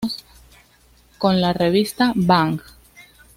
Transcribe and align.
Con 1.19 1.39
la 1.41 1.53
revista 1.53 2.11
Bang! 2.15 2.59